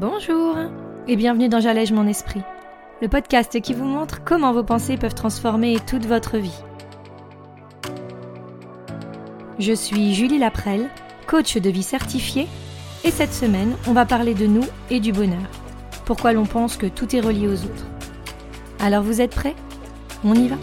[0.00, 0.56] Bonjour
[1.08, 2.42] et bienvenue dans J'allège mon esprit,
[3.02, 6.62] le podcast qui vous montre comment vos pensées peuvent transformer toute votre vie.
[9.58, 10.88] Je suis Julie Laprelle,
[11.26, 12.46] coach de vie certifiée,
[13.02, 15.42] et cette semaine, on va parler de nous et du bonheur.
[16.04, 17.86] Pourquoi l'on pense que tout est relié aux autres.
[18.78, 19.56] Alors vous êtes prêts?
[20.22, 20.58] On y va?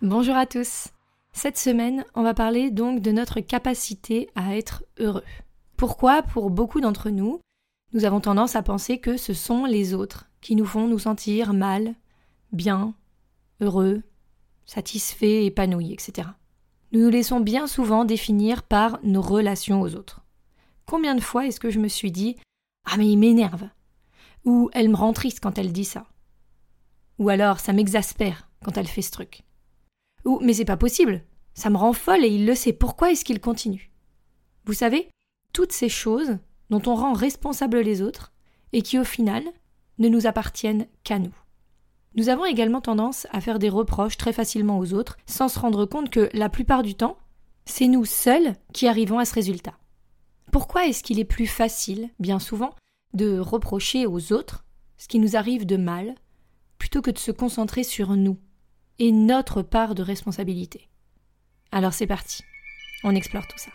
[0.00, 0.88] Bonjour à tous.
[1.32, 5.22] Cette semaine, on va parler donc de notre capacité à être heureux.
[5.82, 7.40] Pourquoi, pour beaucoup d'entre nous,
[7.92, 11.54] nous avons tendance à penser que ce sont les autres qui nous font nous sentir
[11.54, 11.96] mal,
[12.52, 12.94] bien,
[13.60, 14.04] heureux,
[14.64, 16.28] satisfaits, épanouis, etc.
[16.92, 20.20] Nous nous laissons bien souvent définir par nos relations aux autres.
[20.86, 22.36] Combien de fois est-ce que je me suis dit
[22.86, 23.68] Ah mais il m'énerve!
[24.44, 26.06] Ou elle me rend triste quand elle dit ça!
[27.18, 29.42] Ou alors ça m'exaspère quand elle fait ce truc!
[30.24, 31.24] Ou mais c'est pas possible!
[31.54, 33.90] Ça me rend folle et il le sait, pourquoi est-ce qu'il continue?
[34.64, 35.08] Vous savez,
[35.52, 36.38] toutes ces choses
[36.70, 38.32] dont on rend responsables les autres
[38.72, 39.44] et qui au final
[39.98, 41.34] ne nous appartiennent qu'à nous.
[42.14, 45.86] Nous avons également tendance à faire des reproches très facilement aux autres sans se rendre
[45.86, 47.16] compte que la plupart du temps,
[47.64, 49.74] c'est nous seuls qui arrivons à ce résultat.
[50.50, 52.74] Pourquoi est-ce qu'il est plus facile, bien souvent,
[53.14, 54.64] de reprocher aux autres
[54.98, 56.14] ce qui nous arrive de mal
[56.78, 58.38] plutôt que de se concentrer sur nous
[58.98, 60.90] et notre part de responsabilité?
[61.70, 62.42] Alors c'est parti,
[63.04, 63.70] on explore tout ça.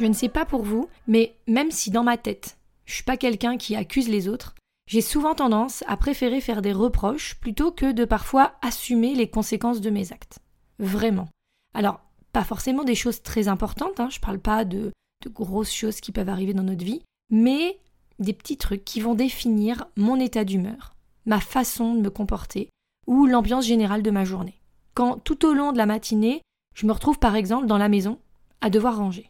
[0.00, 2.56] Je ne sais pas pour vous, mais même si dans ma tête,
[2.86, 4.54] je suis pas quelqu'un qui accuse les autres,
[4.86, 9.82] j'ai souvent tendance à préférer faire des reproches plutôt que de parfois assumer les conséquences
[9.82, 10.38] de mes actes.
[10.78, 11.28] Vraiment.
[11.74, 12.00] Alors,
[12.32, 14.90] pas forcément des choses très importantes, hein, je parle pas de,
[15.22, 17.78] de grosses choses qui peuvent arriver dans notre vie, mais
[18.18, 20.94] des petits trucs qui vont définir mon état d'humeur,
[21.26, 22.70] ma façon de me comporter
[23.06, 24.62] ou l'ambiance générale de ma journée.
[24.94, 26.40] Quand tout au long de la matinée,
[26.74, 28.18] je me retrouve par exemple dans la maison
[28.62, 29.29] à devoir ranger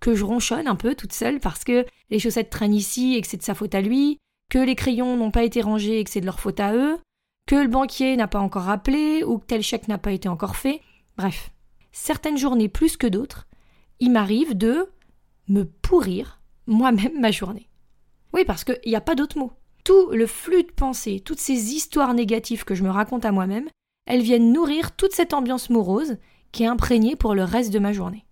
[0.00, 3.28] que je ronchonne un peu toute seule parce que les chaussettes traînent ici et que
[3.28, 4.18] c'est de sa faute à lui,
[4.50, 6.98] que les crayons n'ont pas été rangés et que c'est de leur faute à eux,
[7.46, 10.56] que le banquier n'a pas encore appelé ou que tel chèque n'a pas été encore
[10.56, 10.80] fait.
[11.16, 11.50] Bref,
[11.92, 13.46] certaines journées plus que d'autres,
[14.00, 14.88] il m'arrive de
[15.48, 17.68] me pourrir moi-même ma journée.
[18.32, 19.52] Oui, parce qu'il n'y a pas d'autre mot.
[19.84, 23.68] Tout le flux de pensées, toutes ces histoires négatives que je me raconte à moi-même,
[24.06, 26.16] elles viennent nourrir toute cette ambiance morose
[26.52, 28.24] qui est imprégnée pour le reste de ma journée.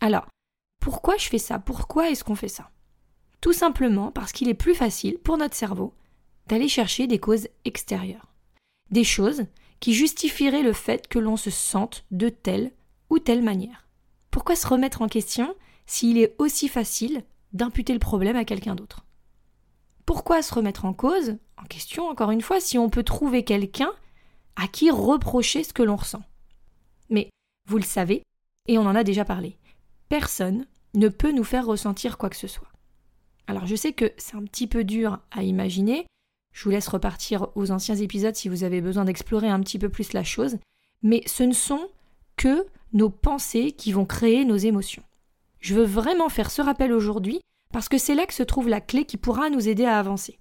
[0.00, 0.26] Alors,
[0.80, 1.58] pourquoi je fais ça?
[1.58, 2.70] Pourquoi est-ce qu'on fait ça?
[3.40, 5.94] Tout simplement parce qu'il est plus facile pour notre cerveau
[6.46, 8.32] d'aller chercher des causes extérieures.
[8.90, 9.44] Des choses
[9.78, 12.72] qui justifieraient le fait que l'on se sente de telle
[13.08, 13.86] ou telle manière.
[14.30, 15.54] Pourquoi se remettre en question
[15.86, 19.04] s'il est aussi facile d'imputer le problème à quelqu'un d'autre?
[20.06, 23.92] Pourquoi se remettre en cause, en question encore une fois, si on peut trouver quelqu'un
[24.56, 26.22] à qui reprocher ce que l'on ressent.
[27.08, 27.30] Mais
[27.66, 28.22] vous le savez,
[28.68, 29.56] et on en a déjà parlé,
[30.10, 32.68] personne ne peut nous faire ressentir quoi que ce soit.
[33.46, 36.04] Alors je sais que c'est un petit peu dur à imaginer,
[36.52, 39.88] je vous laisse repartir aux anciens épisodes si vous avez besoin d'explorer un petit peu
[39.88, 40.58] plus la chose,
[41.02, 41.88] mais ce ne sont
[42.36, 45.04] que nos pensées qui vont créer nos émotions.
[45.60, 47.40] Je veux vraiment faire ce rappel aujourd'hui
[47.72, 50.38] parce que c'est là que se trouve la clé qui pourra nous aider à avancer.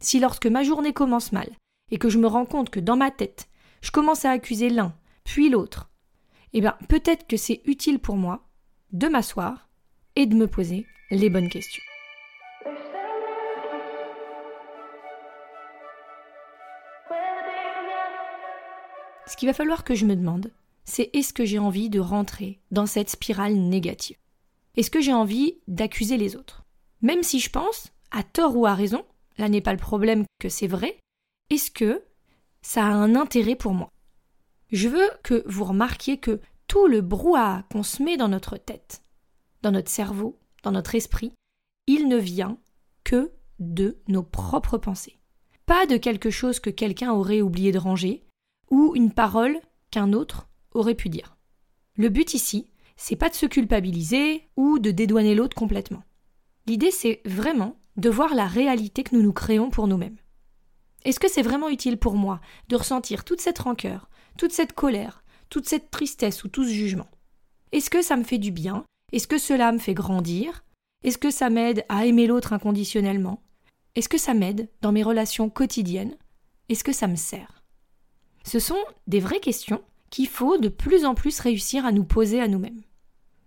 [0.00, 1.48] Si lorsque ma journée commence mal
[1.92, 3.48] et que je me rends compte que dans ma tête,
[3.82, 5.90] je commence à accuser l'un, puis l'autre,
[6.54, 8.48] eh bien peut-être que c'est utile pour moi
[8.92, 9.68] de m'asseoir
[10.16, 11.82] et de me poser les bonnes questions.
[19.26, 20.50] Ce qu'il va falloir que je me demande,
[20.84, 24.16] c'est est-ce que j'ai envie de rentrer dans cette spirale négative?
[24.76, 26.64] Est-ce que j'ai envie d'accuser les autres?
[27.00, 29.04] Même si je pense, à tort ou à raison,
[29.38, 30.98] là n'est pas le problème que c'est vrai,
[31.48, 32.04] est-ce que
[32.60, 33.88] ça a un intérêt pour moi?
[34.70, 36.40] Je veux que vous remarquiez que
[36.88, 39.02] le brouhaha qu'on se met dans notre tête,
[39.62, 41.32] dans notre cerveau, dans notre esprit,
[41.86, 42.58] il ne vient
[43.04, 45.18] que de nos propres pensées.
[45.66, 48.24] Pas de quelque chose que quelqu'un aurait oublié de ranger,
[48.70, 49.60] ou une parole
[49.90, 51.36] qu'un autre aurait pu dire.
[51.96, 56.02] Le but ici, c'est pas de se culpabiliser ou de dédouaner l'autre complètement.
[56.66, 60.16] L'idée, c'est vraiment de voir la réalité que nous nous créons pour nous-mêmes.
[61.04, 64.08] Est-ce que c'est vraiment utile pour moi de ressentir toute cette rancœur,
[64.38, 65.21] toute cette colère,
[65.52, 67.08] toute cette tristesse ou tout ce jugement.
[67.72, 68.86] Est-ce que ça me fait du bien?
[69.12, 70.64] Est-ce que cela me fait grandir?
[71.04, 73.42] Est-ce que ça m'aide à aimer l'autre inconditionnellement?
[73.94, 76.16] Est-ce que ça m'aide dans mes relations quotidiennes?
[76.70, 77.62] Est-ce que ça me sert?
[78.44, 82.40] Ce sont des vraies questions qu'il faut de plus en plus réussir à nous poser
[82.40, 82.80] à nous-mêmes.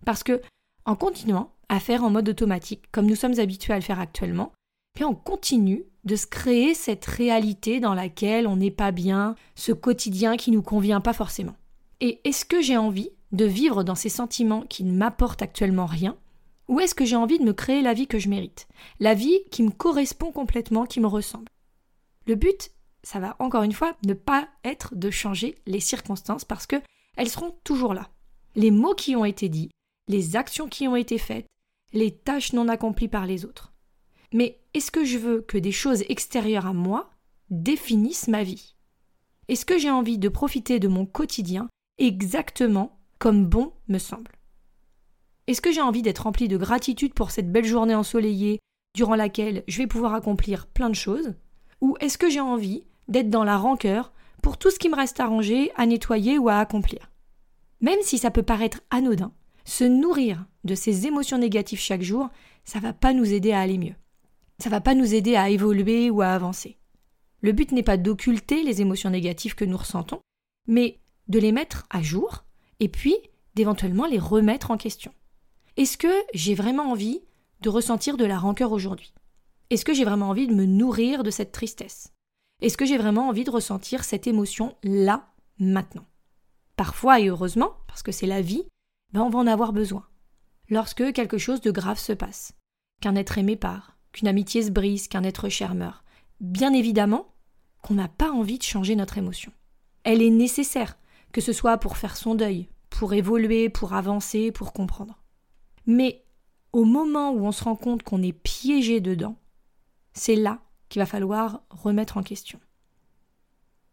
[0.05, 0.43] Parce que,
[0.85, 4.51] en continuant à faire en mode automatique, comme nous sommes habitués à le faire actuellement,
[4.93, 9.71] puis on continue de se créer cette réalité dans laquelle on n'est pas bien, ce
[9.71, 11.55] quotidien qui nous convient pas forcément.
[12.01, 16.17] Et est-ce que j'ai envie de vivre dans ces sentiments qui ne m'apportent actuellement rien
[16.67, 18.67] Ou est-ce que j'ai envie de me créer la vie que je mérite
[18.99, 21.47] La vie qui me correspond complètement, qui me ressemble?
[22.27, 22.71] Le but,
[23.03, 26.81] ça va encore une fois ne pas être de changer les circonstances parce que
[27.15, 28.09] elles seront toujours là.
[28.55, 29.69] Les mots qui ont été dits,
[30.07, 31.47] les actions qui ont été faites,
[31.93, 33.73] les tâches non accomplies par les autres.
[34.33, 37.09] Mais est-ce que je veux que des choses extérieures à moi
[37.49, 38.75] définissent ma vie?
[39.47, 44.31] Est-ce que j'ai envie de profiter de mon quotidien exactement comme bon me semble
[45.47, 48.59] Est-ce que j'ai envie d'être rempli de gratitude pour cette belle journée ensoleillée
[48.95, 51.35] durant laquelle je vais pouvoir accomplir plein de choses?
[51.81, 55.19] Ou est-ce que j'ai envie d'être dans la rancœur pour tout ce qui me reste
[55.19, 57.11] à ranger, à nettoyer ou à accomplir?
[57.81, 59.31] Même si ça peut paraître anodin,
[59.65, 62.29] se nourrir de ces émotions négatives chaque jour,
[62.63, 63.95] ça va pas nous aider à aller mieux.
[64.59, 66.77] Ça va pas nous aider à évoluer ou à avancer.
[67.41, 70.21] Le but n'est pas d'occulter les émotions négatives que nous ressentons,
[70.67, 72.43] mais de les mettre à jour
[72.79, 73.15] et puis
[73.55, 75.13] d'éventuellement les remettre en question.
[75.77, 77.21] Est-ce que j'ai vraiment envie
[77.61, 79.13] de ressentir de la rancœur aujourd'hui?
[79.69, 82.13] Est-ce que j'ai vraiment envie de me nourrir de cette tristesse?
[82.61, 86.05] Est-ce que j'ai vraiment envie de ressentir cette émotion là, maintenant?
[86.77, 88.65] Parfois et heureusement, parce que c'est la vie,
[89.13, 90.05] ben on va en avoir besoin.
[90.69, 92.53] Lorsque quelque chose de grave se passe,
[93.01, 96.03] qu'un être aimé part, qu'une amitié se brise, qu'un être cher meurt,
[96.39, 97.33] bien évidemment
[97.81, 99.51] qu'on n'a pas envie de changer notre émotion.
[100.03, 100.97] Elle est nécessaire,
[101.35, 105.21] que ce soit pour faire son deuil, pour évoluer, pour avancer, pour comprendre.
[105.85, 106.23] Mais
[106.71, 109.37] au moment où on se rend compte qu'on est piégé dedans,
[110.13, 112.57] c'est là qu'il va falloir remettre en question.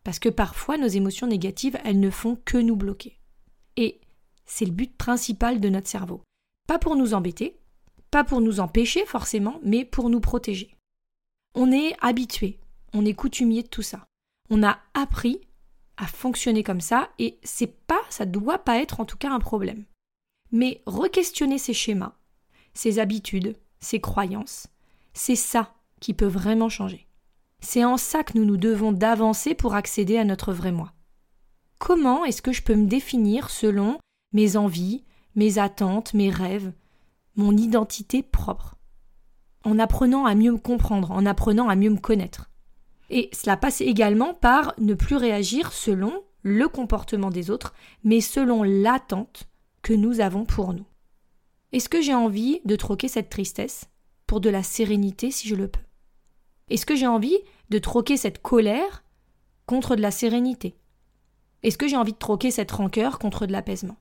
[0.05, 3.19] Parce que parfois nos émotions négatives, elles ne font que nous bloquer.
[3.77, 4.01] Et
[4.45, 6.23] c'est le but principal de notre cerveau.
[6.69, 7.59] Pas pour nous embêter,
[8.13, 10.77] pas pour nous empêcher forcément, mais pour nous protéger.
[11.57, 12.61] On est habitué,
[12.93, 14.07] on est coutumier de tout ça.
[14.49, 15.41] On a appris
[15.97, 19.39] à fonctionner comme ça et c'est pas, ça doit pas être en tout cas un
[19.39, 19.85] problème.
[20.51, 22.15] Mais re-questionner ces schémas,
[22.75, 24.69] ces habitudes, ces croyances,
[25.15, 27.07] c'est ça qui peut vraiment changer.
[27.61, 30.93] C'est en ça que nous nous devons d'avancer pour accéder à notre vrai moi.
[31.79, 33.99] Comment est-ce que je peux me définir selon
[34.33, 35.05] mes envies,
[35.35, 36.73] mes attentes, mes rêves,
[37.37, 38.77] mon identité propre?
[39.65, 42.52] En apprenant à mieux me comprendre, en apprenant à mieux me connaître.
[43.13, 47.75] Et cela passe également par ne plus réagir selon le comportement des autres,
[48.05, 49.49] mais selon l'attente
[49.83, 50.87] que nous avons pour nous.
[51.73, 53.85] Est-ce que j'ai envie de troquer cette tristesse
[54.27, 55.83] pour de la sérénité si je le peux?
[56.71, 57.37] Est-ce que j'ai envie
[57.69, 59.05] de troquer cette colère
[59.67, 60.75] contre de la sérénité?
[61.63, 63.99] Est-ce que j'ai envie de troquer cette rancœur contre de l'apaisement?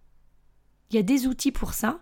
[0.89, 1.99] Il y a des outils pour ça,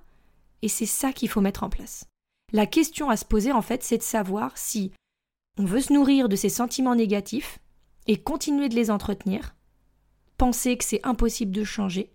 [0.61, 2.05] et c'est ça qu'il faut mettre en place.
[2.51, 4.91] La question à se poser, en fait, c'est de savoir si
[5.59, 7.59] on veut se nourrir de ces sentiments négatifs
[8.07, 9.57] et continuer de les entretenir,
[10.37, 12.13] penser que c'est impossible de changer,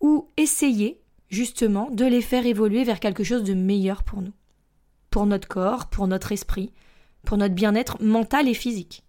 [0.00, 1.00] ou essayer
[1.30, 4.34] justement de les faire évoluer vers quelque chose de meilleur pour nous,
[5.08, 6.70] pour notre corps, pour notre esprit,
[7.24, 9.04] pour notre bien-être mental et physique.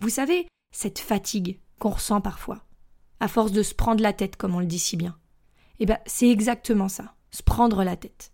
[0.00, 2.62] Vous savez, cette fatigue qu'on ressent parfois,
[3.20, 5.16] à force de se prendre la tête, comme on le dit si bien,
[5.78, 8.32] eh ben, c'est exactement ça, se prendre la tête.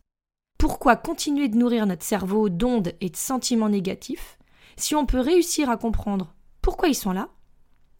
[0.58, 4.36] Pourquoi continuer de nourrir notre cerveau d'ondes et de sentiments négatifs
[4.76, 7.28] si on peut réussir à comprendre pourquoi ils sont là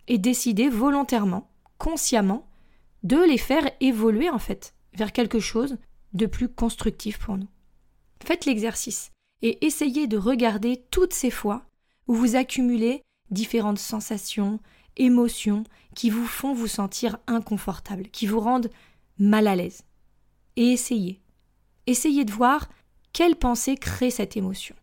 [0.09, 2.47] et décider volontairement, consciemment,
[3.03, 5.77] de les faire évoluer en fait vers quelque chose
[6.13, 7.49] de plus constructif pour nous.
[8.25, 9.11] Faites l'exercice
[9.43, 11.67] et essayez de regarder toutes ces fois
[12.07, 14.61] où vous accumulez différentes sensations,
[14.97, 15.65] émotions
[15.95, 18.71] qui vous font vous sentir inconfortable, qui vous rendent
[19.19, 19.83] mal à l'aise.
[20.57, 21.21] Et essayez.
[21.87, 22.69] Essayez de voir
[23.13, 24.75] quelle pensée crée cette émotion.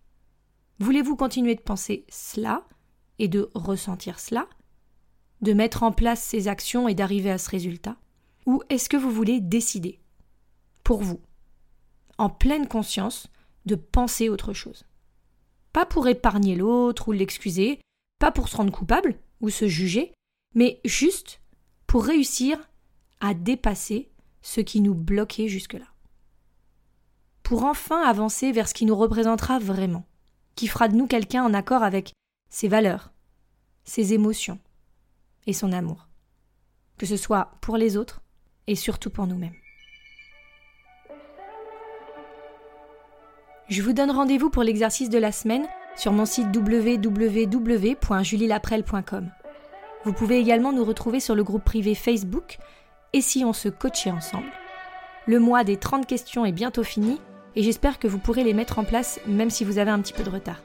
[0.82, 2.68] Voulez-vous continuer de penser cela
[3.20, 4.48] et de ressentir cela?
[5.42, 7.98] De mettre en place ces actions et d'arriver à ce résultat?
[8.48, 10.00] Ou est-ce que vous voulez décider
[10.84, 11.22] pour vous,
[12.18, 13.28] en pleine conscience,
[13.68, 14.88] de penser autre chose?
[15.72, 17.80] Pas pour épargner l'autre ou l'excuser,
[18.18, 20.16] pas pour se rendre coupable ou se juger,
[20.56, 21.42] mais juste
[21.86, 22.58] pour réussir
[23.20, 24.10] à dépasser
[24.42, 25.94] ce qui nous bloquait jusque-là.
[27.44, 30.08] Pour enfin avancer vers ce qui nous représentera vraiment
[30.62, 32.14] qui fera de nous quelqu'un en accord avec
[32.52, 33.12] ses valeurs,
[33.84, 34.60] ses émotions
[35.48, 36.08] et son amour,
[37.00, 38.22] que ce soit pour les autres
[38.68, 39.56] et surtout pour nous-mêmes.
[43.70, 45.66] Je vous donne rendez-vous pour l'exercice de la semaine
[45.96, 49.32] sur mon site www.julielaprel.com.
[50.06, 52.60] Vous pouvez également nous retrouver sur le groupe privé Facebook
[53.14, 54.52] Et si on se coachait ensemble?
[55.26, 57.20] Le mois des 30 questions est bientôt fini
[57.56, 60.14] et j'espère que vous pourrez les mettre en place même si vous avez un petit
[60.14, 60.62] peu de retard.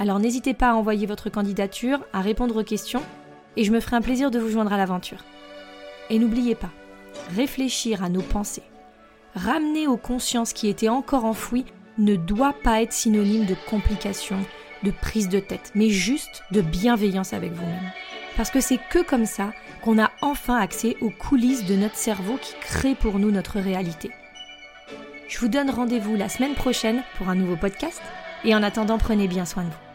[0.00, 3.02] Alors n'hésitez pas à envoyer votre candidature, à répondre aux questions,
[3.56, 5.24] et je me ferai un plaisir de vous joindre à l'aventure.
[6.10, 6.70] Et n'oubliez pas,
[7.34, 8.62] réfléchir à nos pensées,
[9.34, 11.66] ramener aux consciences qui étaient encore enfouies
[11.98, 14.36] ne doit pas être synonyme de complication,
[14.82, 17.90] de prise de tête, mais juste de bienveillance avec vous-même.
[18.36, 22.38] Parce que c'est que comme ça qu'on a enfin accès aux coulisses de notre cerveau
[22.40, 24.10] qui crée pour nous notre réalité.
[25.28, 28.00] Je vous donne rendez-vous la semaine prochaine pour un nouveau podcast
[28.44, 29.85] et en attendant prenez bien soin de vous.